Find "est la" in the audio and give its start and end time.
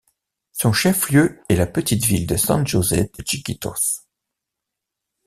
1.47-1.67